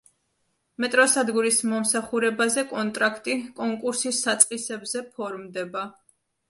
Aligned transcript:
მეტროსადგურის 0.85 1.59
მომსახურებაზე 1.73 2.65
კონტრაქტი 2.73 3.39
კონკურსის 3.61 4.27
საწყისებზე 4.29 5.09
ფორმდება. 5.15 5.89